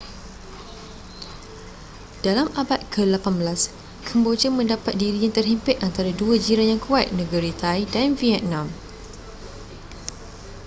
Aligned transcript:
dalam 2.25 2.47
abad 2.61 2.81
ke-18 2.93 3.25
kemboja 4.09 4.49
mendapat 4.57 4.93
dirinya 5.01 5.29
terhimpit 5.37 5.75
antara 5.87 6.09
dua 6.21 6.35
jiran 6.45 6.67
yang 6.73 6.81
kuat 6.85 7.07
negeri 7.19 7.51
thai 7.61 7.79
dan 7.93 8.07
vietnam 8.21 8.65